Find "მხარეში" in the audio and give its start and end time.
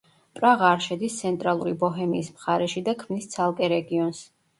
2.39-2.83